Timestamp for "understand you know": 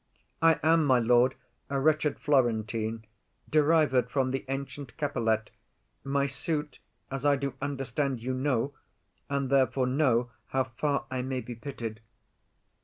7.61-8.73